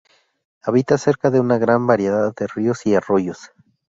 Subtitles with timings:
[0.63, 3.51] Habita cerca de una gran variedad de ríos y arroyos.